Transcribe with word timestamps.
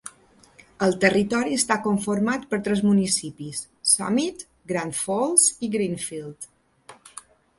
El 0.85 0.95
territori 1.01 1.57
està 1.57 1.75
conformat 1.83 2.47
per 2.53 2.59
tres 2.69 2.79
municipis: 2.87 3.61
Summit, 3.91 4.41
Grand 4.73 4.97
Falls 5.03 5.47
i 5.67 5.69
Greenfield. 5.79 6.49